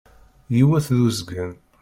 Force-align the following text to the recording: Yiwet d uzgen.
Yiwet 0.55 0.87
d 0.95 0.99
uzgen. 1.07 1.51